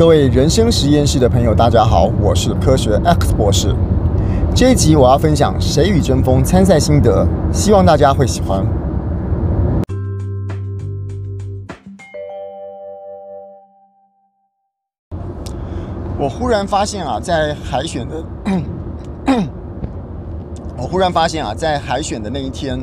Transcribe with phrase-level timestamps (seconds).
[0.00, 3.76] 各位人生实验室的朋友，大家好，我是科学 X 博士。
[4.56, 8.64] 这一集我要分享《谁与争锋》参赛心得，希望大家会喜欢。
[16.18, 18.24] 我忽然发现啊，在海选的，
[20.78, 22.82] 我忽然发现啊，在海选的那一天，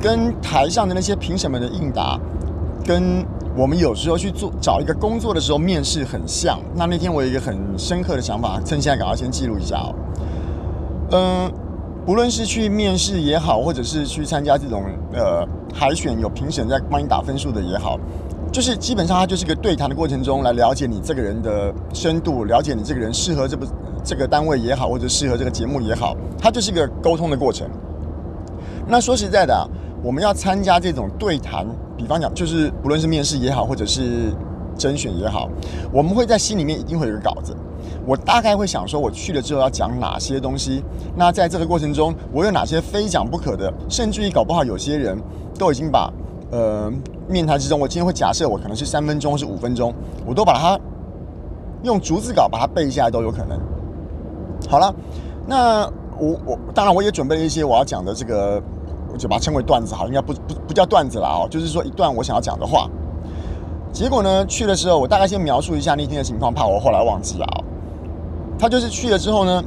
[0.00, 2.16] 跟台上的那些评审们的应答，
[2.86, 3.26] 跟
[3.56, 6.58] 我们有时候去做找一个工作的时候面试很像。
[6.74, 9.94] 那那天我有一个很深刻的想法，趁现在赶快先记录一下哦。
[11.12, 11.52] 嗯，
[12.04, 17.96] 不论是去面试也好，或者是去参加这种呃海选，有评审在帮你打分数的也好，
[18.50, 23.64] 就是基本上它就是个对谈的过程中来了解你这个人的深度，了解你这个人适合这部
[24.02, 27.68] 这个单位也好，或者适合这个节目也好，它就是一个沟通的过程。
[28.88, 29.64] 那说实在的啊。
[30.04, 34.30] 我们要参加这种对谈，比方讲，就是不论是面试也好，或者是
[34.76, 35.48] 甄选也好，
[35.90, 37.56] 我们会在心里面一定会有一个稿子。
[38.06, 40.84] 我大概会想说，我去了之后要讲哪些东西。
[41.16, 43.72] 那在这个过程中，我有哪些非讲不可的？
[43.88, 45.18] 甚至于搞不好有些人
[45.58, 46.12] 都已经把
[46.50, 46.92] 呃
[47.26, 49.94] 面谈之中，我今天会假设我可能是三分钟是五分钟，
[50.26, 50.78] 我都把它
[51.82, 53.58] 用逐字稿把它背下来都有可能。
[54.68, 54.94] 好了，
[55.46, 58.62] 那我我当然我也准备了一些我要讲的这个。
[59.14, 62.90] 我就把它称为段子好，应该不不不叫段子了哦，就是说一段我想要讲的话。
[63.92, 67.62] 结果呢，去的时候我大概先描述一下那天的情况，怕我后来忘记了啊。
[68.58, 69.62] 他就是去了之后呢，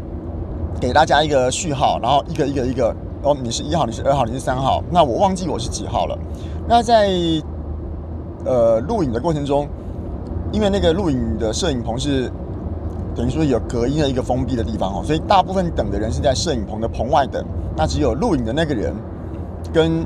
[0.81, 6.19] 给大家一个序号，然后一个一个一个，哦，你是一号，你是二号，你是三号，那我忘记我是几号了。
[6.67, 7.09] 那在
[8.43, 9.65] 呃录影的过程中，
[10.51, 12.29] 因为那个录影的摄影棚是
[13.15, 17.41] 等于说有隔音的一个封闭的地方哦，所以大部分等的人是在摄影棚的棚外等，
[17.77, 18.93] 那只有录影的那个人。
[19.73, 20.05] 跟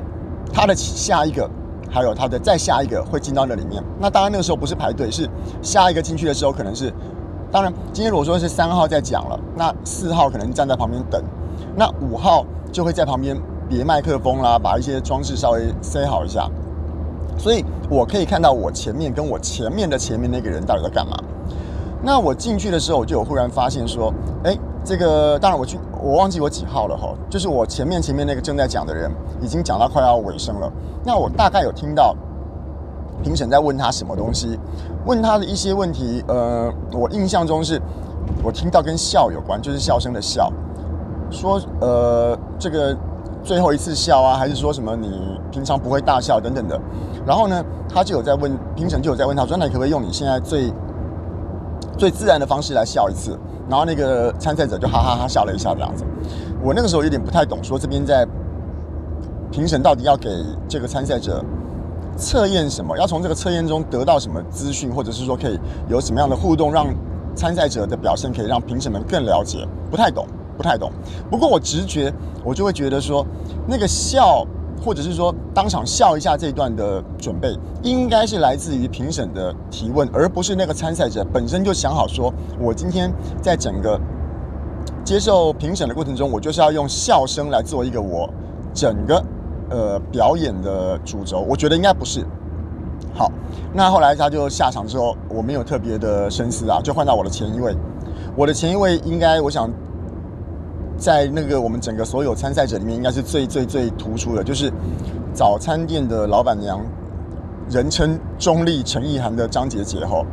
[0.53, 1.49] 他的下一个，
[1.89, 3.83] 还有他的再下一个会进到那里面。
[3.99, 5.29] 那当然那个时候不是排队，是
[5.61, 6.93] 下一个进去的时候可能是。
[7.51, 11.21] 当然今天如果说是三号在讲了，那四号可能站在旁边等，
[11.75, 13.37] 那五号就会在旁边
[13.67, 16.49] 别麦克风啦，把一些装置稍微塞好一下。
[17.37, 21.17] 所以我可以看到我前面跟我前面的前面那个人到底在干嘛。
[22.01, 24.57] 那我进去的时候，我就有忽然发现说，哎。
[24.83, 27.13] 这个当然，我去，我忘记我几号了哈。
[27.29, 30.71] 就是我前面前面那个正在讲的人，已经讲到快要尾声了。
[31.05, 32.15] 那我大概有听到
[33.23, 34.59] 评审在问他什么东西，
[35.05, 36.23] 问他的一些问题。
[36.27, 37.79] 呃，我印象中是，
[38.43, 40.51] 我听到跟笑有关，就是笑声的笑。
[41.29, 42.97] 说呃，这个
[43.43, 46.79] 最后一次笑啊，还是说什么你平常不会大笑等等的。
[47.23, 50.73] 然后呢，他就有在问评审，就有在问他说，那你可不可以用你现在最
[52.01, 53.37] 最自然的方式来笑一次？
[53.69, 56.03] 然后那个参赛者就哈哈哈笑了一下，这样子。
[56.59, 58.27] 我那个时候有点不太懂，说这边在
[59.51, 60.27] 评审到底要给
[60.67, 61.45] 这个参赛者
[62.17, 66.87] 测验什么，要从这个测验中得到什么资讯，或者是说可以有什么样的互动，让
[67.35, 69.67] 参赛者的表现可以让评审们更了解。
[69.91, 70.25] 不太懂，
[70.57, 70.91] 不太懂。
[71.29, 72.11] 不过我直觉，
[72.43, 73.23] 我就会觉得说
[73.67, 74.43] 那个笑。
[74.83, 83.99] 或者是说当场笑一下这一段的准备，应该是来自于评审的提问，而不是那个参赛者本身就想好说，我今天在整个
[85.03, 88.27] 接受评审的过程中，我就是要用笑声来做一个我
[88.73, 89.23] 整个
[89.69, 91.45] 呃表演的主轴。
[91.47, 92.25] 我觉得应该不是。
[93.13, 93.31] 好，
[93.73, 97.75] 那后来他就下场之后，我没有特别的深思啊，就换到我的前一位。
[98.35, 99.69] 我的前一位应该，我想。
[101.01, 104.71] 在那个我们整个所有参赛者里面，应该是最最最突出的，就是
[105.33, 106.79] 早餐店的老板娘，
[107.71, 110.23] 人称中立陈意涵的张杰杰哈，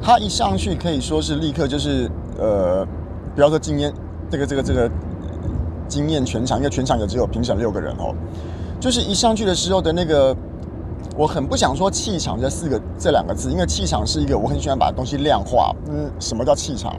[0.00, 2.08] 她一上去可以说是立刻就是
[2.38, 2.86] 呃，
[3.34, 3.92] 不要说惊艳
[4.30, 4.88] 这个这个这个
[5.88, 8.14] 惊艳全场，因为全场也只有评审六个人哦，
[8.78, 10.32] 就是一上去的时候的那个，
[11.16, 16.94] 我很不想说气场这四个这两个字，因为气场是一个我很喜欢把东西量化，嗯，什么叫气场？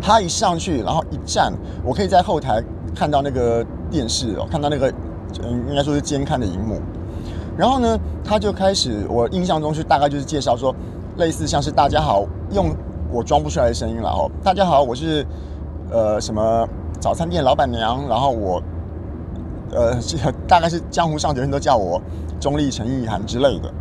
[0.00, 1.52] 他一上去，然后一站，
[1.84, 2.62] 我可以在后台
[2.94, 4.88] 看到那个电视哦，看到那个，
[5.42, 6.80] 嗯，应该说是监看的荧幕。
[7.56, 10.74] 然后呢，他就开始，我印象中是大概就是介绍说，
[11.16, 12.74] 类似像是大家好，用
[13.10, 14.30] 我装不出来的声音了哦。
[14.44, 15.26] 大家好，我是
[15.90, 16.68] 呃什么
[17.00, 18.62] 早餐店老板娘，然后我
[19.72, 19.96] 呃
[20.46, 22.00] 大概是江湖上的人都叫我
[22.38, 23.72] 钟丽陈意涵之类的。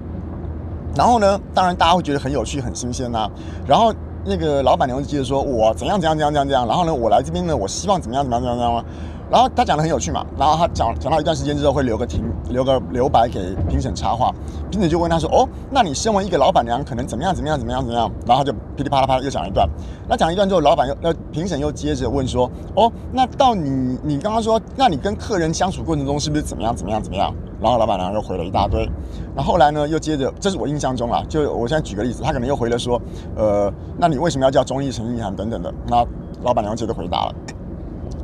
[0.96, 3.30] 然后呢，当然大家会觉得很有趣、很新鲜呐、
[3.68, 3.94] 然后。
[4.28, 8.86] 那个老板娘就接着说：“我怎样怎样怎样怎样怎样，然后呢，我来这边呢，我希望怎么样怎么样怎么样。
[9.30, 14.34] 然后他讲的很有趣嘛，然后他讲讲到一段时间之后会留个停，留个留白给评审插话。
[14.72, 19.68] 评审就问他说：‘哦，那你身为一个老板娘，可能怎么样怎么样怎么样怎么样？’然后他就噼里啪啦啪啦又讲一段。
[20.08, 28.88] 那讲一段之后，老板又那评审又接着问说：“哦，那到你你刚刚说，那你跟客人相处过程中是不是怎么样怎么样怎么样？”然后老板娘又回了一大堆。
[29.36, 33.02] 那后，来呢，又接着，这是我印象中啊，就我现在举个例子，他可能又回了说
[33.36, 36.06] ：“呃，那你为什么要叫中义诚意涵等等的？”那
[36.44, 37.36] 老板娘接着回答了。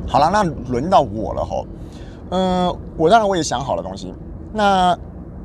[0.06, 1.66] 好了，那轮到我了吼。
[2.30, 4.14] 嗯、我当然我也想好了东西。
[4.54, 4.96] 那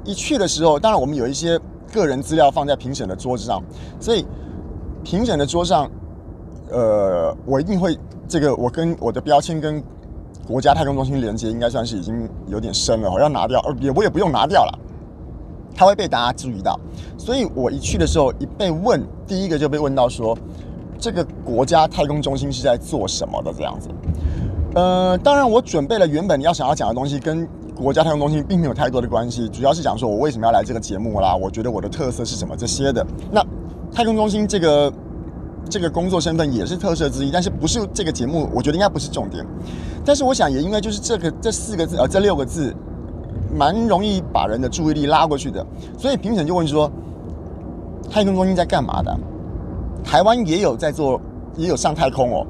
[0.05, 1.59] 一去的时候，当然我们有一些
[1.91, 3.61] 个人资料放在评审的桌子上，
[3.99, 4.25] 所以
[5.07, 5.89] 评审的桌上，
[6.69, 9.81] 呃，我一定会这个我跟我的标签跟
[10.45, 14.79] 国家太空中心连接，应该算是已经有点深了，我要拿掉，呃，也我也不用拿掉了，
[15.73, 16.77] 它会被大家注意到。
[17.17, 20.37] 所以我一去的时候，一被问，第一个就被问到说，
[20.99, 23.87] 这个国家太空中心是在做什么的这样子。
[24.75, 33.07] 呃，当然我准备了原本要想要讲的东西，跟国家太空中心并没有太多的关系，主要是讲说我为什么要来这个节目啦，我觉得我的特色是什么这些的。
[33.31, 33.41] 那
[33.91, 34.93] 太空中心这个
[35.69, 39.45] 这个工作身份也是特色之一，但是不是这个节目，我觉得应该不是重点。
[40.05, 42.73] 但是我想也应该就是这个这四个字，呃，这六个字，
[43.53, 45.65] 蛮容易把人的注意力拉过去的。
[45.97, 46.91] 所以评审就问说，
[48.09, 49.17] 太空中心在干嘛的？
[50.03, 51.19] 台湾也有在做，
[51.57, 52.47] 也有上太空哦。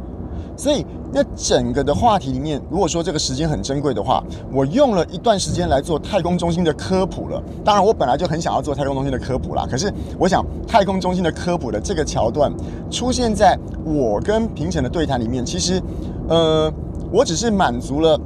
[0.57, 0.83] 所以，
[1.13, 7.42] 那整个的话题里面，如果说这个时间很珍贵的话，我用了一段时间来做太空中心的科普了。
[7.63, 9.68] 当然，我本来就很想要做太空中心的科普啦。
[9.69, 12.51] 可是，我想太空中心的科普的这个桥段
[12.89, 13.56] 出现在
[13.86, 15.80] 我跟评审的对谈里面，其实，
[16.27, 16.74] 呃，
[17.12, 18.19] 我只是满足了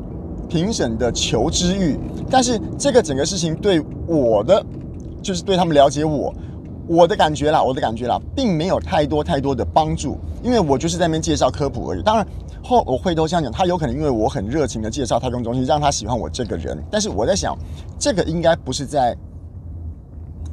[0.48, 2.00] 评审的求知欲，
[2.30, 4.63] 但是这个整个事情对我的，
[5.22, 6.34] 就是对他们了解我。
[6.88, 12.01] 我的感觉啦，我的感觉啦，并没有太多太多的帮助，因为我就是在那边介绍科普而已。
[12.01, 12.28] 当然
[12.63, 16.78] 后我回头想想，他有可能因为我很热情的介绍太空中心，让他喜欢我这个人。
[16.89, 17.57] 但是我在想，
[17.98, 19.16] 这个应该不是在，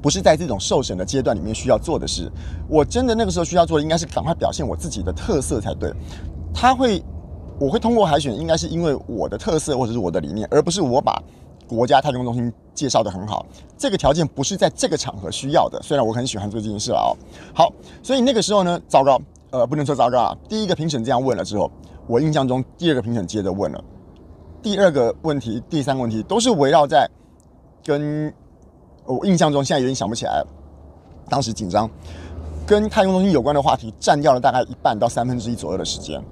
[0.00, 2.30] 不是在这种受审的阶段里面需要做的事。
[2.68, 5.92] 我真的那个时候需要做的，应该是赶快表现我自己的特色才对。
[6.54, 7.02] 他会，
[7.58, 11.22] 我会通过海选，应该是因为我的特色或者是我的理念，而不是我把。
[11.66, 13.44] 国家太空中心介绍得很好，
[13.76, 15.82] 这个条件不是在这个场合需要的。
[15.82, 17.10] 虽然我很喜欢做这件事啊、哦，
[17.52, 17.72] 好，
[18.04, 19.20] 所以那个时候呢，糟糕，
[19.50, 20.36] 呃，不能说糟糕啊。
[20.48, 21.68] 第一个评审这样问了之后，
[22.06, 23.82] 我印象中第二个评审接着问了，
[24.62, 27.10] 第二个问题、第三个问题都是围绕在
[27.84, 28.32] 跟
[29.04, 30.44] 我印象中现在有点想不起来，
[31.28, 31.90] 当时紧张，
[32.64, 36.22] 跟太空中心有关的话题占掉了大概一半到三分之一左右的时间。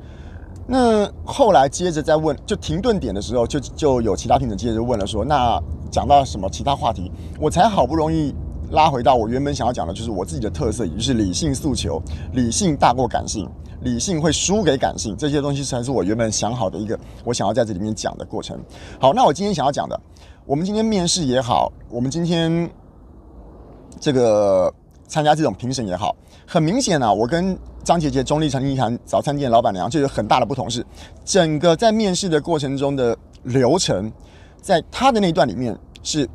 [0.66, 7.10] 那后来接着再问，就停顿点的时候，就就有其他评审接着问了说，那讲到什么其他话题，
[7.40, 8.34] 我才好不容易
[8.72, 12.02] 拉回到我原本想要讲的，就是我自己的特色，也就是理性诉求，
[12.32, 13.48] 理性大过感性，
[13.82, 18.58] 理性会输给感性，这些东西才是我原本想好的一个我想要在这里面讲的过程。
[18.98, 19.98] 好，那我今天想要讲的，
[20.44, 22.68] 我们今天面试也好，我们今天
[24.00, 24.72] 这个
[25.06, 27.56] 参加这种评审也好，很明显啊，我跟
[27.87, 30.85] 张杰杰、忠义诚意涵早餐店老板娘就有很大的不同，是
[31.25, 34.11] 整个在面试的过程中的流程，
[34.61, 36.29] 在他的那一段里面是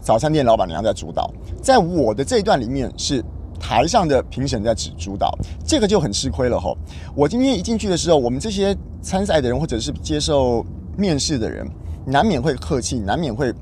[0.00, 1.30] 早餐店老板娘在主导，
[1.60, 3.22] 在我的这一段里面是
[3.60, 5.30] 台上的评审在指主导，
[5.62, 6.74] 这个就很吃亏了吼。
[7.14, 10.64] 我今天一进去的时候，我们这些参赛的人或者是接受
[10.96, 11.68] 面试的人，
[12.06, 13.52] 难免会客气，难免会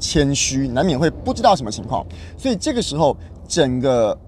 [0.00, 2.06] 谦虚，难免会不知道什么情况，
[2.38, 3.14] 所以这个时候
[3.46, 4.18] 整个。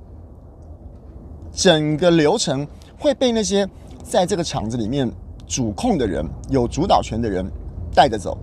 [1.57, 2.69] 整个流程
[2.99, 3.67] 会被那些
[4.05, 5.11] 在这个场子里面
[5.47, 7.51] 主控的人、有主导权的人
[7.95, 8.37] 带着走，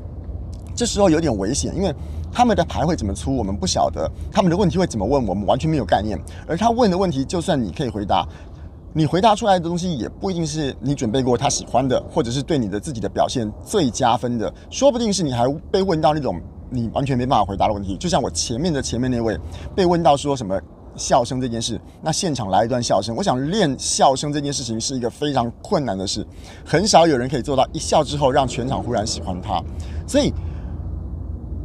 [0.75, 1.93] 这时候有点危险，因为
[2.31, 6.19] 他们的牌会怎么出，我们不晓得；他们的问题会怎么问，我们完全没有概念。
[6.47, 8.27] 而他问的问题，就算你可以回答，
[8.93, 17.95] 你回答出来的东西也不一定是你准备过他喜欢的，或者是对你的自己的表现最加分的，说不定是你还被问到那种你完全没办法回答的问题。
[17.95, 19.37] 就像我前面的前面那位
[19.75, 20.59] 被问到说什么。
[20.95, 23.15] 笑声这件事，那现场来一段笑声。
[23.15, 26.25] 我想练笑声这件事情是一个非常困难的事，
[26.65, 29.61] 很少有人可以做到一笑之后让全场忽然喜欢他。
[30.07, 30.33] 所以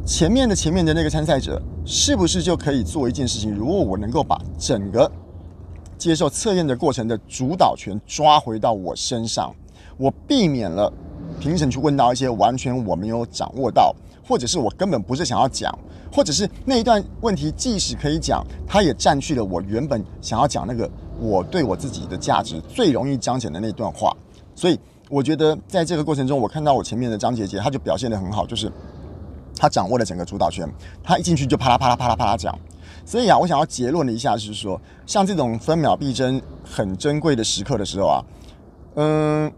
[0.05, 3.53] 前面的前面的那个参赛者，是不是就可以做一件事情？
[3.53, 5.11] 如果我能够把整个
[5.97, 9.53] 接受测验的过程的主导权抓回到我身上，
[9.97, 10.91] 我避免了
[11.39, 13.95] 评审去问到一些完全我没有掌握到。
[14.27, 15.75] 或者是我根本不是想要讲，
[16.13, 20.87] 或者是那一段问题即使可以讲，它也占据了我原本想要讲那个
[21.19, 24.15] 我对我自己的价值最容易彰显的那段话。
[24.53, 24.79] 所以
[25.09, 28.71] 我觉得在这个过程中，我看到我前面的张姐姐，她就表现得很好，就是
[29.55, 30.71] 她掌握了整个主导权，
[31.03, 32.55] 她一进去就啪啦啪啦啪啦啪啦讲。
[33.03, 38.23] 所以啊，我想要结论了一下就是说，像这种分秒必争、很珍贵的时刻的时候啊，
[38.93, 39.51] 嗯。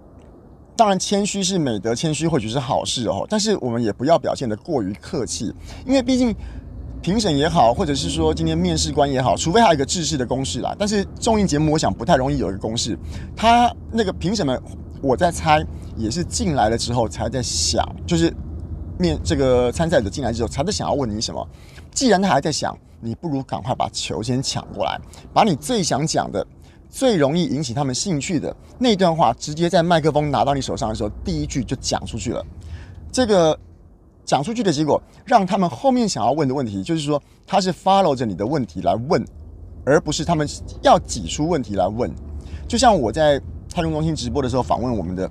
[0.75, 3.25] 当然，谦虚是美德，谦虚或许是好事哦。
[3.29, 5.53] 但是我们也不要表现得过于客气，
[5.85, 6.35] 因为毕竟
[7.01, 10.75] 评审也好，或者是说今天面试官也好，除非还有一个制式的公式啦。
[10.79, 12.97] 但是综艺节目，我想不太容易有一个公式。
[13.35, 14.59] 他那个评审们，
[15.01, 15.63] 我在猜，
[15.97, 18.33] 也是进来了之后才在想，就是
[18.97, 21.47] 面这个参赛者进来之后才在想要问你什么。
[21.91, 24.99] 既然他还在想，你不如赶快把球先抢过来，
[25.33, 26.45] 把你最想讲的、
[26.91, 32.45] 最容易引起他们兴趣的那段话，直接在麦克风拿到你手上的时候，第一句就讲出去了。
[33.11, 33.57] 这个。
[34.23, 39.21] 讲出去的结果，让他们后面想要问的问题，就是说他是 follow 着你的问题来问，
[39.83, 40.47] 而不是他们
[40.83, 42.09] 要挤出问题来问。
[42.65, 43.37] 就像我在
[43.73, 45.29] 太空中心直播的时候访问我们的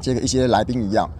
[0.00, 1.10] 这个一些来宾一样，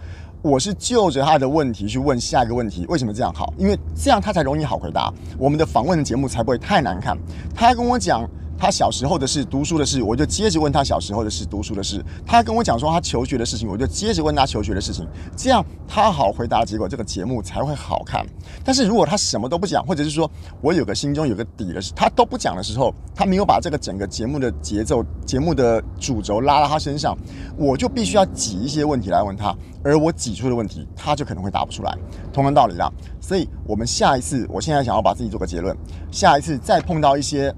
[0.42, 2.84] 我是就着他的问题去问下一个问题。
[2.86, 3.52] 为什么这样好？
[3.56, 7.18] 因为这样他才容易好回答，我们的访问的节目才不会太难看。
[7.54, 8.28] 他还跟我讲。
[8.60, 12.04] 他小时候的事，读书的事，我就接着问他小时候的事，读书的事。
[12.26, 15.08] 他跟我讲说他求学的事情，我就接着问他求学的事情。
[15.34, 18.26] 这样他好回答，结果这个节目才会好看。
[18.62, 27.16] 但是如果他什么都不讲，或者是说我有个心中有个底的事，他都不讲的时候，他没有把这个整个节目的节奏、节目的主轴拉到他身上，
[27.56, 31.96] 我就必须要挤一些问题来问他，而我挤出的问题，他就可能会答不出来。
[32.30, 35.74] 同样道理啦，所以我们下一次，我现在想要把自己做个结论，
[36.10, 37.54] 下一次再碰到一些。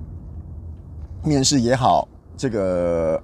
[1.25, 3.23] 面试也好，这个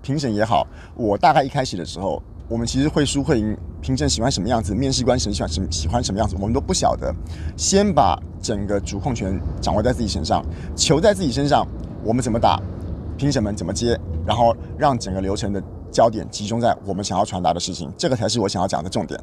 [0.00, 7.12] 评审也好，我大概一开始的时候，我们其实会输会赢，评审喜欢什么样子，面试官喜欢什么喜欢什么样子，我们都不晓得。
[7.56, 10.44] 先把整个主控权掌握在自己身上，
[10.76, 11.66] 球在自己身上，
[12.04, 12.62] 我们怎么打，
[13.16, 19.20] 评审们怎么接，然后让整个流程的焦点集中在我们想要传达的事情，这个才是我想要讲的重点。